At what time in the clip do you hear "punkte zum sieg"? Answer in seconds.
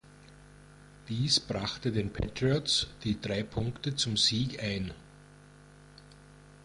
3.43-4.59